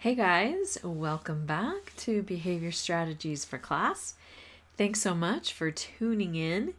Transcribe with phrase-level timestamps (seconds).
[0.00, 4.14] Hey guys, welcome back to Behavior Strategies for Class.
[4.76, 6.74] Thanks so much for tuning in.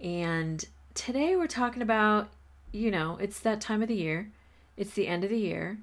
[0.00, 0.64] And
[0.94, 2.28] today we're talking about,
[2.70, 4.30] you know, it's that time of the year,
[4.76, 5.78] it's the end of the year.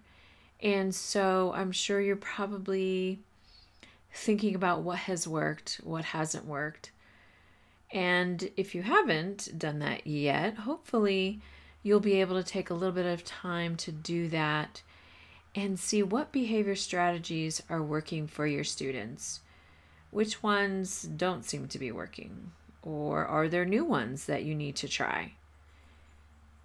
[0.61, 3.19] And so I'm sure you're probably
[4.13, 6.91] thinking about what has worked, what hasn't worked.
[7.91, 11.41] And if you haven't done that yet, hopefully
[11.83, 14.81] you'll be able to take a little bit of time to do that
[15.55, 19.41] and see what behavior strategies are working for your students.
[20.09, 22.51] Which ones don't seem to be working?
[22.81, 25.33] Or are there new ones that you need to try?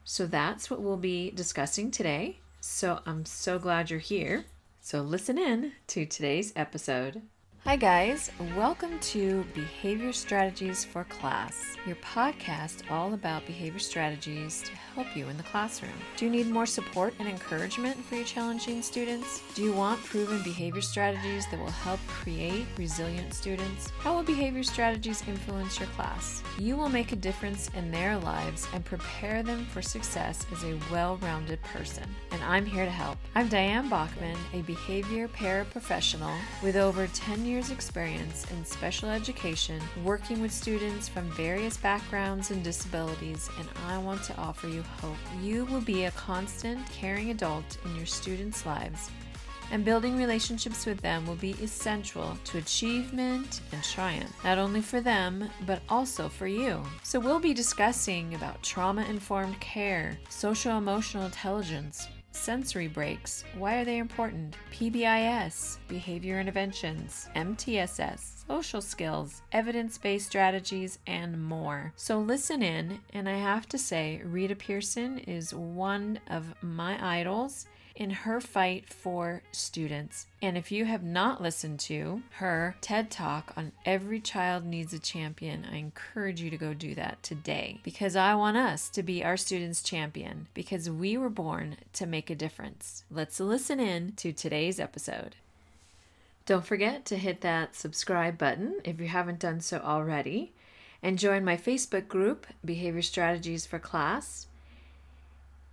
[0.04, 2.38] So that's what we'll be discussing today.
[2.60, 4.46] So I'm so glad you're here.
[4.80, 7.22] So listen in to today's episode.
[7.64, 8.30] Hi, guys.
[8.56, 15.28] Welcome to Behavior Strategies for Class, your podcast all about behavior strategies to help you
[15.28, 15.92] in the classroom.
[16.16, 19.42] Do you need more support and encouragement for your challenging students?
[19.54, 23.92] Do you want proven behavior strategies that will help create resilient students?
[23.98, 26.42] How will behavior strategies influence your class?
[26.58, 30.76] You will make a difference in their lives and prepare them for success as a
[30.90, 32.04] well rounded person.
[32.32, 33.18] And I'm here to help.
[33.36, 39.80] I'm Diane Bachman, a behavior paraprofessional with over 10 years years' experience in special education,
[40.04, 45.16] working with students from various backgrounds and disabilities, and I want to offer you hope.
[45.42, 49.10] You will be a constant, caring adult in your students' lives
[49.70, 55.00] and building relationships with them will be essential to achievement and triumph, not only for
[55.00, 56.82] them, but also for you.
[57.02, 62.08] So, we'll be discussing about trauma informed care, social emotional intelligence,
[62.38, 64.56] sensory breaks, why are they important?
[64.72, 71.92] PBIS, behavior interventions, MTSS, social skills, evidence based strategies, and more.
[71.96, 77.66] So listen in, and I have to say, Rita Pierson is one of my idols
[77.98, 80.26] in her fight for students.
[80.40, 85.00] And if you have not listened to her TED Talk on Every Child Needs a
[85.00, 89.24] Champion, I encourage you to go do that today because I want us to be
[89.24, 93.02] our students' champion because we were born to make a difference.
[93.10, 95.34] Let's listen in to today's episode.
[96.46, 100.52] Don't forget to hit that subscribe button if you haven't done so already
[101.02, 104.47] and join my Facebook group, Behavior Strategies for Class.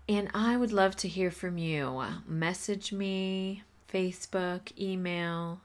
[0.07, 2.03] And I would love to hear from you.
[2.27, 5.61] Message me, Facebook, email.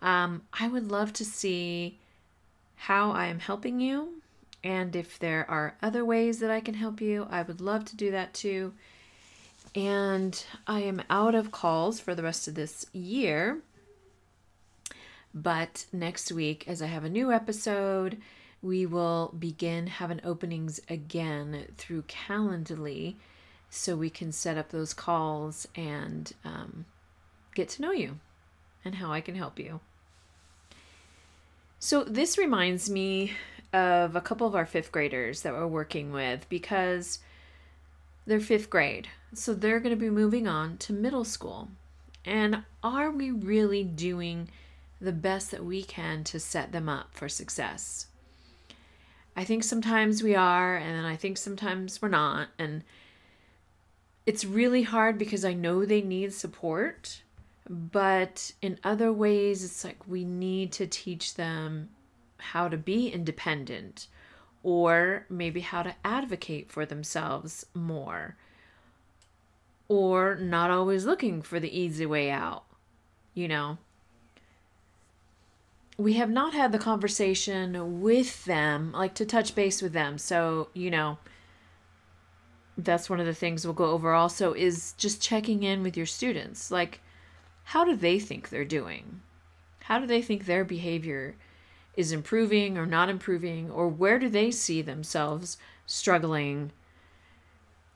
[0.00, 1.98] Um, I would love to see
[2.76, 4.22] how I am helping you.
[4.62, 7.96] And if there are other ways that I can help you, I would love to
[7.96, 8.72] do that too.
[9.74, 13.58] And I am out of calls for the rest of this year.
[15.34, 18.18] But next week, as I have a new episode,
[18.62, 23.16] we will begin having openings again through Calendly
[23.70, 26.86] so we can set up those calls and um,
[27.54, 28.18] get to know you
[28.84, 29.80] and how I can help you.
[31.78, 33.32] So, this reminds me
[33.72, 37.18] of a couple of our fifth graders that we're working with because
[38.26, 39.08] they're fifth grade.
[39.34, 41.68] So, they're going to be moving on to middle school.
[42.24, 44.48] And are we really doing
[45.00, 48.06] the best that we can to set them up for success?
[49.36, 52.48] I think sometimes we are, and I think sometimes we're not.
[52.58, 52.82] And
[54.26, 57.22] it's really hard because I know they need support,
[57.70, 61.90] but in other ways, it's like we need to teach them
[62.38, 64.08] how to be independent
[64.62, 68.36] or maybe how to advocate for themselves more
[69.88, 72.64] or not always looking for the easy way out,
[73.34, 73.78] you know.
[75.98, 80.18] We have not had the conversation with them, like to touch base with them.
[80.18, 81.18] So, you know,
[82.78, 86.06] that's one of the things we'll go over also is just checking in with your
[86.06, 86.70] students.
[86.70, 87.00] Like,
[87.64, 89.22] how do they think they're doing?
[89.80, 91.36] How do they think their behavior
[91.96, 93.70] is improving or not improving?
[93.70, 95.56] Or where do they see themselves
[95.86, 96.72] struggling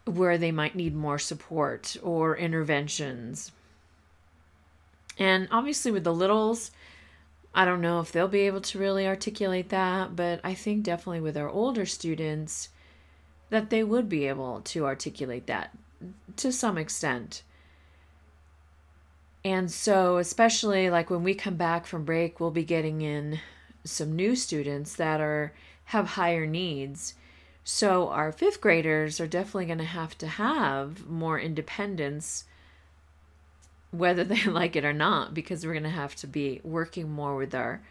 [0.06, 3.52] where they might need more support or interventions?
[5.18, 6.70] And obviously, with the littles,
[7.54, 11.20] I don't know if they'll be able to really articulate that, but I think definitely
[11.20, 12.70] with our older students,
[13.50, 15.76] that they would be able to articulate that
[16.36, 17.42] to some extent.
[19.44, 23.40] And so, especially like when we come back from break, we'll be getting in
[23.84, 25.52] some new students that are
[25.86, 27.14] have higher needs.
[27.64, 32.44] So our fifth graders are definitely going to have to have more independence
[33.90, 37.36] whether they like it or not because we're going to have to be working more
[37.36, 37.82] with our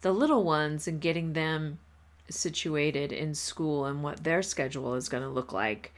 [0.00, 1.78] the little ones and getting them
[2.30, 5.92] situated in school and what their schedule is going to look like.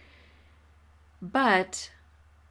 [1.21, 1.91] But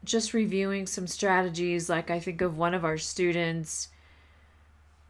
[0.04, 1.90] just reviewing some strategies.
[1.90, 3.90] Like I think of one of our students,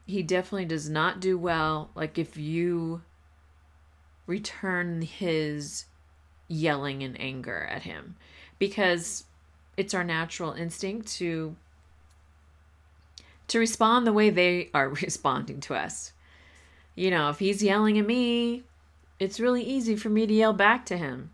[0.05, 1.89] he definitely does not do well.
[1.95, 3.01] Like if you
[4.25, 5.85] return his
[6.47, 8.15] yelling and anger at him,
[8.57, 9.25] because
[9.77, 11.55] it's our natural instinct to
[13.47, 16.13] to respond the way they are responding to us.
[16.95, 18.63] You know, if he's yelling at me,
[19.19, 21.31] it's really easy for me to yell back to him.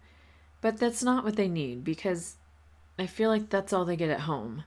[0.61, 2.35] But that's not what they need because
[2.97, 4.63] I feel like that's all they get at home.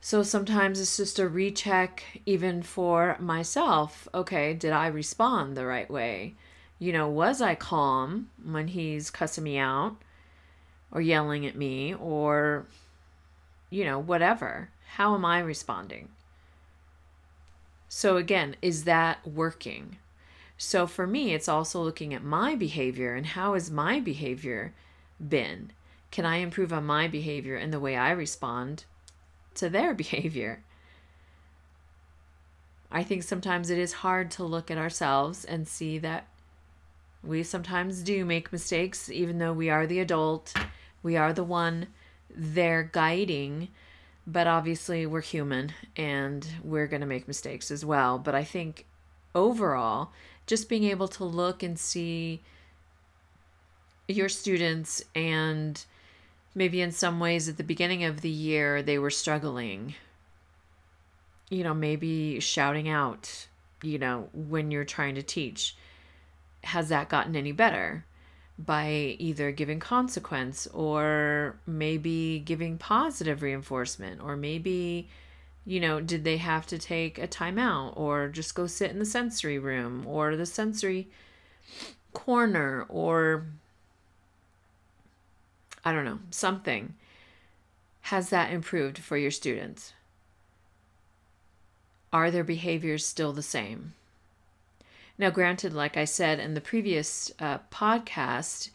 [0.00, 4.08] So sometimes it's just a recheck, even for myself.
[4.14, 6.34] Okay, did I respond the right way?
[6.78, 9.96] You know, was I calm when he's cussing me out
[10.90, 12.64] or yelling at me or,
[13.68, 14.70] you know, whatever?
[14.94, 16.08] How am I responding?
[17.92, 19.96] So again, is that working?
[20.56, 24.72] So for me, it's also looking at my behavior and how has my behavior
[25.20, 25.72] been?
[26.12, 28.84] Can I improve on my behavior and the way I respond
[29.56, 30.62] to their behavior?
[32.92, 36.28] I think sometimes it is hard to look at ourselves and see that
[37.24, 40.54] we sometimes do make mistakes, even though we are the adult,
[41.02, 41.88] we are the one
[42.32, 43.68] they're guiding.
[44.30, 48.18] But obviously, we're human and we're going to make mistakes as well.
[48.18, 48.86] But I think
[49.34, 50.10] overall,
[50.46, 52.40] just being able to look and see
[54.06, 55.84] your students and
[56.54, 59.94] maybe in some ways at the beginning of the year they were struggling
[61.48, 63.46] you know maybe shouting out
[63.82, 65.76] you know when you're trying to teach
[66.64, 68.04] has that gotten any better
[68.66, 75.08] by either giving consequence or maybe giving positive reinforcement or maybe
[75.64, 79.04] you know, did they have to take a timeout or just go sit in the
[79.04, 81.08] sensory room or the sensory
[82.12, 83.46] corner or
[85.84, 86.94] I don't know, something?
[88.02, 89.92] Has that improved for your students?
[92.12, 93.94] Are their behaviors still the same?
[95.20, 98.70] Now, granted, like I said in the previous uh, podcast,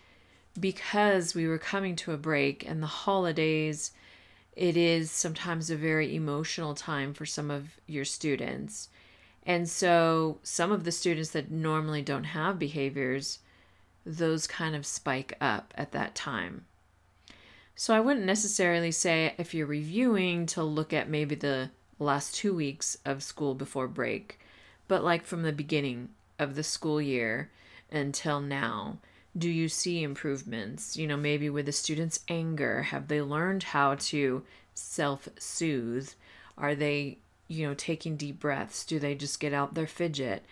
[0.60, 3.92] because we were coming to a break and the holidays
[4.56, 8.90] it is sometimes a very emotional time for some of your students.
[9.44, 13.40] And so, some of the students that normally don't have behaviors,
[14.06, 16.66] those kind of spike up at that time.
[17.76, 22.54] So, I wouldn't necessarily say if you're reviewing to look at maybe the last two
[22.54, 24.40] weeks of school before break,
[24.88, 26.10] but like from the beginning
[26.40, 27.50] of the school year
[27.92, 28.98] until now
[29.38, 30.96] do you see improvements?
[30.96, 34.44] You know, maybe with the students' anger, have they learned how to
[34.74, 36.10] self soothe?
[36.58, 37.18] Are they,
[37.48, 38.86] you know, taking deep breaths?
[38.86, 40.46] Do they just get out their fidget?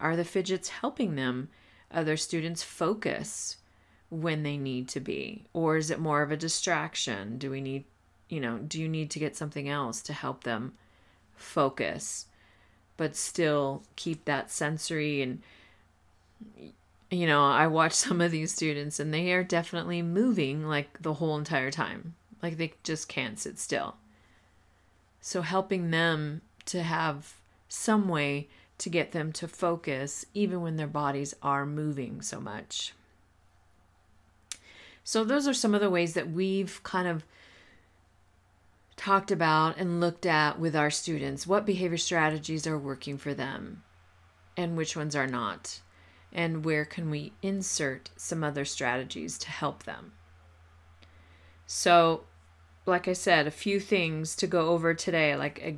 [0.00, 1.48] Are the fidgets helping them,
[1.90, 3.56] other students, focus
[4.08, 5.44] when they need to be?
[5.52, 7.38] Or is it more of a distraction?
[7.38, 7.84] Do we need,
[8.28, 10.74] you know, do you need to get something else to help them
[11.34, 12.26] focus,
[12.98, 15.40] but still keep that sensory and
[17.10, 21.14] you know, I watch some of these students and they are definitely moving like the
[21.14, 22.14] whole entire time.
[22.42, 23.96] Like they just can't sit still.
[25.22, 27.34] So helping them to have
[27.68, 28.48] some way
[28.78, 32.92] to get them to focus even when their bodies are moving so much.
[35.02, 37.24] So those are some of the ways that we've kind of
[38.98, 43.82] talked about and looked at with our students what behavior strategies are working for them
[44.56, 45.80] and which ones are not
[46.32, 50.12] and where can we insert some other strategies to help them.
[51.66, 52.24] So,
[52.86, 55.76] like I said, a few things to go over today, like a,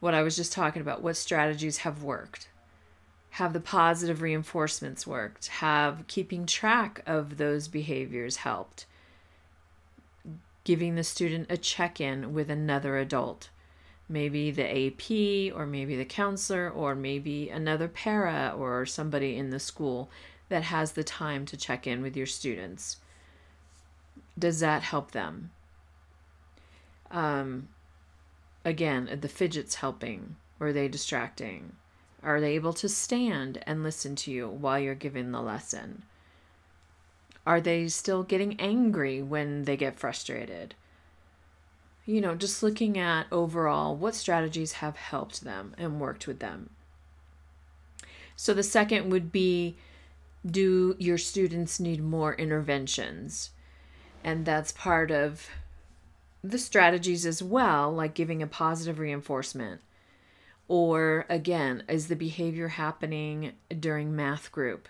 [0.00, 2.48] what I was just talking about, what strategies have worked.
[3.34, 5.48] Have the positive reinforcements worked?
[5.48, 8.86] Have keeping track of those behaviors helped?
[10.64, 13.50] Giving the student a check in with another adult
[14.10, 19.60] maybe the AP or maybe the counselor or maybe another para or somebody in the
[19.60, 20.10] school
[20.48, 22.96] that has the time to check in with your students.
[24.36, 25.50] Does that help them?
[27.12, 27.68] Um,
[28.64, 31.72] again, the fidgets helping are they distracting?
[32.22, 36.02] Are they able to stand and listen to you while you're giving the lesson?
[37.50, 40.74] Are they still getting angry when they get frustrated?
[42.10, 46.70] you know, just looking at overall what strategies have helped them and worked with them.
[48.34, 49.76] So the second would be
[50.44, 53.50] do your students need more interventions?
[54.24, 55.48] And that's part of
[56.42, 59.80] the strategies as well, like giving a positive reinforcement.
[60.66, 64.88] Or again, is the behavior happening during math group?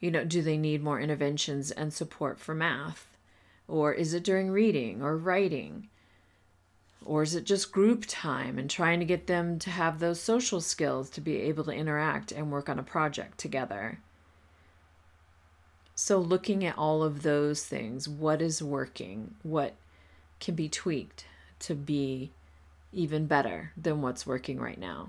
[0.00, 3.16] You know, do they need more interventions and support for math?
[3.66, 5.88] Or is it during reading or writing?
[7.04, 10.60] Or is it just group time and trying to get them to have those social
[10.60, 14.00] skills to be able to interact and work on a project together?
[15.94, 19.34] So, looking at all of those things, what is working?
[19.42, 19.74] What
[20.38, 21.24] can be tweaked
[21.60, 22.30] to be
[22.92, 25.08] even better than what's working right now?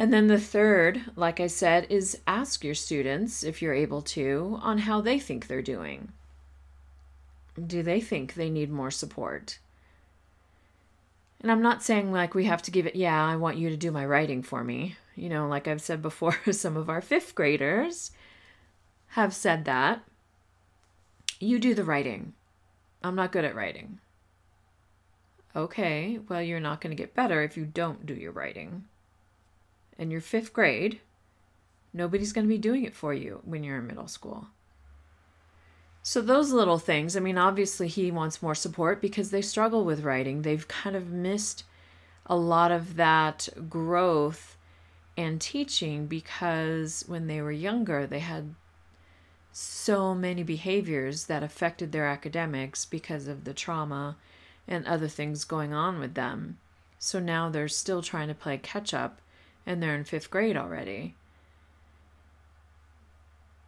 [0.00, 4.58] And then the third, like I said, is ask your students, if you're able to,
[4.62, 6.12] on how they think they're doing.
[7.66, 9.58] Do they think they need more support?
[11.42, 13.76] And I'm not saying like we have to give it, yeah, I want you to
[13.76, 14.96] do my writing for me.
[15.16, 18.10] You know, like I've said before, some of our fifth graders
[19.08, 20.02] have said that.
[21.40, 22.32] You do the writing.
[23.02, 23.98] I'm not good at writing.
[25.54, 28.86] Okay, well, you're not going to get better if you don't do your writing.
[30.00, 30.98] In your fifth grade,
[31.92, 34.46] nobody's going to be doing it for you when you're in middle school.
[36.02, 40.02] So, those little things, I mean, obviously, he wants more support because they struggle with
[40.02, 40.40] writing.
[40.40, 41.64] They've kind of missed
[42.24, 44.56] a lot of that growth
[45.18, 48.54] and teaching because when they were younger, they had
[49.52, 54.16] so many behaviors that affected their academics because of the trauma
[54.66, 56.56] and other things going on with them.
[56.98, 59.20] So now they're still trying to play catch up
[59.66, 61.14] and they're in fifth grade already.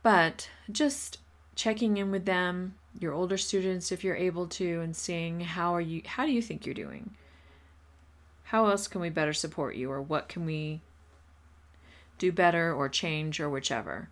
[0.02, 1.18] But just
[1.54, 5.80] checking in with them, your older students if you're able to and seeing how are
[5.80, 7.14] you how do you think you're doing?
[8.44, 10.82] How else can we better support you or what can we
[12.18, 14.08] do better or change or whichever?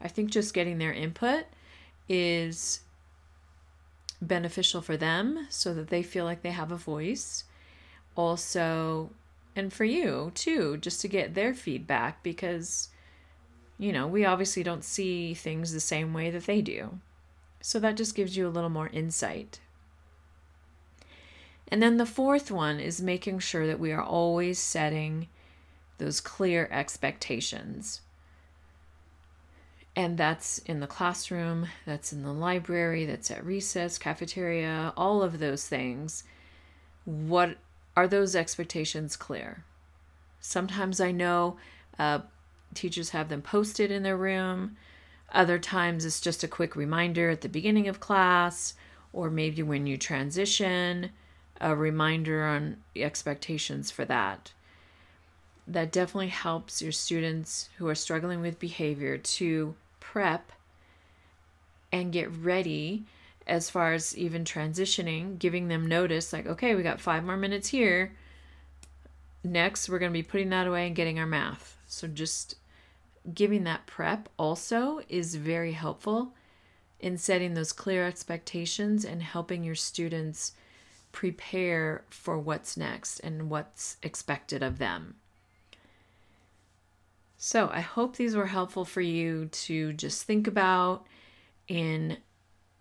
[0.00, 1.44] I think just getting their input
[2.08, 2.80] is
[4.20, 7.44] beneficial for them so that they feel like they have a voice.
[8.16, 9.10] Also,
[9.58, 12.88] and for you too, just to get their feedback because,
[13.76, 17.00] you know, we obviously don't see things the same way that they do.
[17.60, 19.58] So that just gives you a little more insight.
[21.66, 25.26] And then the fourth one is making sure that we are always setting
[25.98, 28.00] those clear expectations.
[29.96, 35.40] And that's in the classroom, that's in the library, that's at recess, cafeteria, all of
[35.40, 36.22] those things.
[37.04, 37.56] What
[37.98, 39.64] are those expectations clear?
[40.38, 41.56] Sometimes I know
[41.98, 42.20] uh,
[42.72, 44.76] teachers have them posted in their room.
[45.32, 48.74] Other times it's just a quick reminder at the beginning of class,
[49.12, 51.10] or maybe when you transition,
[51.60, 54.52] a reminder on expectations for that
[55.66, 60.52] that definitely helps your students who are struggling with behavior to prep
[61.92, 63.04] and get ready
[63.48, 67.68] as far as even transitioning, giving them notice like, okay, we got five more minutes
[67.68, 68.14] here.
[69.42, 71.76] Next, we're going to be putting that away and getting our math.
[71.86, 72.56] So, just
[73.34, 76.34] giving that prep also is very helpful
[77.00, 80.52] in setting those clear expectations and helping your students
[81.12, 85.14] prepare for what's next and what's expected of them.
[87.36, 91.06] So I hope these were helpful for you to just think about
[91.68, 92.18] in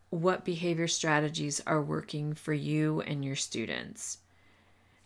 [0.09, 4.19] what behavior strategies are working for you and your students.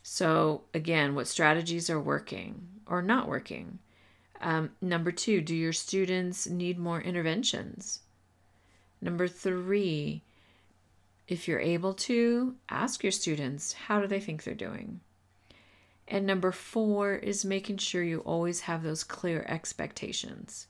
[0.04, 3.80] So, again, what strategies are working or not working?
[4.40, 8.00] Um, number two, do your students need more interventions?
[9.00, 10.24] Number three,
[11.28, 15.02] if you're able to, ask your students how do they think they're doing?
[16.08, 20.68] And number four is making sure you always have those clear expectations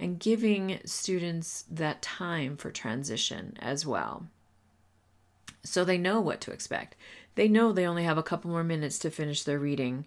[0.00, 4.26] and giving students that time for transition as well.
[5.62, 6.96] So they know what to expect.
[7.34, 10.06] They know they only have a couple more minutes to finish their reading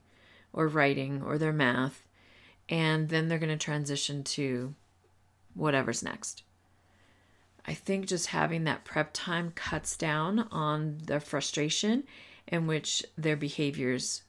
[0.52, 2.08] or writing or their math,
[2.68, 4.74] and then they're going to transition to
[5.54, 6.42] whatever's next.
[7.66, 12.04] I think just having that prep time cuts down on the frustration
[12.48, 14.24] in which their behaviors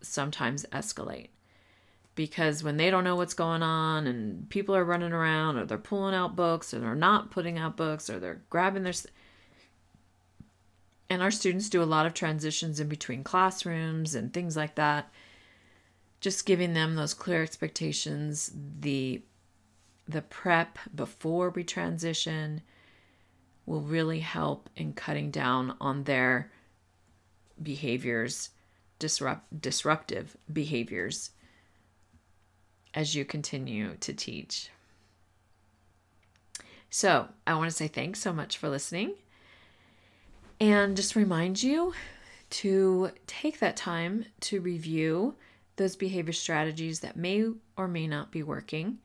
[0.00, 1.28] sometimes escalate
[2.14, 5.78] because when they don't know what's going on and people are running around or they're
[5.78, 8.92] pulling out books or they're not putting out books or they're grabbing their
[11.10, 15.12] and our students do a lot of transitions in between classrooms and things like that
[16.20, 19.22] just giving them those clear expectations the
[20.06, 22.62] the prep before we transition
[23.66, 26.50] will really help in cutting down on their
[27.62, 28.50] behaviors
[28.98, 31.30] disrupt disruptive behaviors
[32.94, 34.70] as you continue to teach.
[36.90, 39.14] So, I want to say thanks so much for listening
[40.60, 41.92] and just remind you
[42.50, 45.34] to take that time to review
[45.76, 47.46] those behavior strategies that may
[47.76, 48.98] or may not be working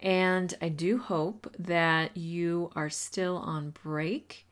[0.00, 4.46] And I do hope that you are still on break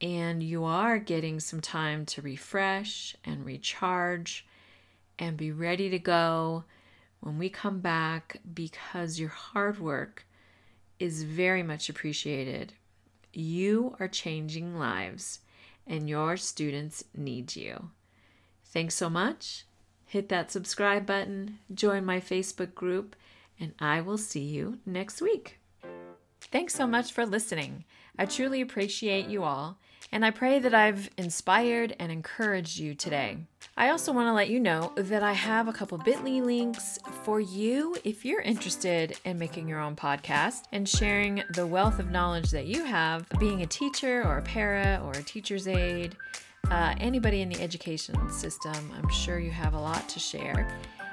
[0.00, 4.46] and you are getting some time to refresh and recharge
[5.18, 6.64] and be ready to go
[7.20, 10.26] when we come back because your hard work
[10.98, 12.72] is very much appreciated.
[13.32, 15.40] You are changing lives
[15.86, 17.90] and your students need you.
[18.64, 19.64] Thanks so much.
[20.06, 23.16] Hit that subscribe button, join my Facebook group,
[23.58, 25.58] and I will see you next week.
[26.52, 27.84] Thanks so much for listening.
[28.18, 29.78] I truly appreciate you all,
[30.12, 33.38] and I pray that I've inspired and encouraged you today.
[33.76, 37.40] I also want to let you know that I have a couple bit.ly links for
[37.40, 42.50] you if you're interested in making your own podcast and sharing the wealth of knowledge
[42.52, 46.16] that you have being a teacher or a para or a teacher's aide.
[46.70, 50.68] Uh, anybody in the education system, I'm sure you have a lot to share.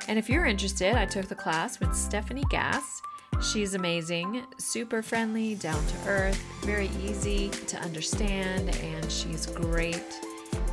[0.08, 3.02] And if you're interested, I took the class with Stephanie Gass.
[3.42, 10.04] She's amazing, super friendly, down to earth, very easy to understand, and she's great.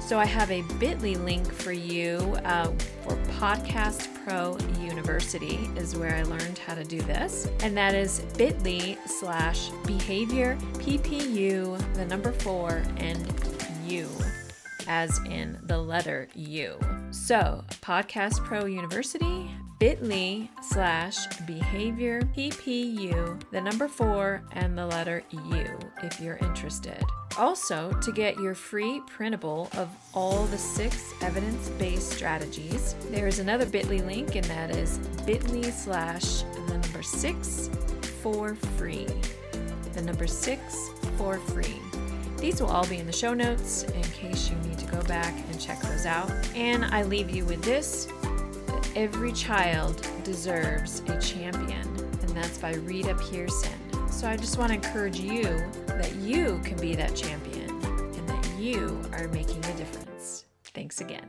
[0.00, 6.16] So I have a bit.ly link for you uh, for Podcast Pro University is where
[6.16, 7.48] I learned how to do this.
[7.62, 13.24] And that is bit.ly slash behavior PPU, the number four, and
[13.86, 14.08] you,
[14.88, 16.76] as in the letter U.
[17.12, 25.78] So Podcast Pro University, bit.ly slash behavior PPU, the number four, and the letter U
[26.02, 27.02] if you're interested.
[27.38, 33.38] Also, to get your free printable of all the six evidence based strategies, there is
[33.38, 37.70] another bit.ly link, and that is bit.ly slash the number six
[38.22, 39.06] for free.
[39.94, 41.80] The number six for free.
[42.36, 45.34] These will all be in the show notes in case you need to go back
[45.50, 46.30] and check those out.
[46.54, 48.06] And I leave you with this
[48.96, 51.86] every child deserves a champion,
[52.20, 54.08] and that's by Rita Pierson.
[54.10, 55.44] So I just want to encourage you
[55.86, 60.44] that you can be that champion and that you are making a difference.
[60.74, 61.28] Thanks again.